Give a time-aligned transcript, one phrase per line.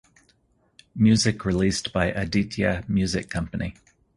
[0.95, 3.75] Music released by Aditya Music Company.